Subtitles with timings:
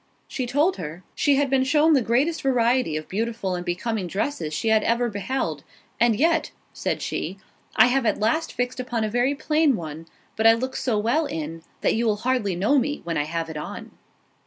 [0.27, 4.51] She told her, she had been shewn the greatest variety of beautiful and becoming dresses
[4.51, 5.63] she had ever beheld;
[5.99, 7.37] "and yet," said she,
[7.75, 10.97] "I have at last fixed upon a very plain one; but one I look so
[10.97, 13.91] well in, that you will hardly know me, when I have it on."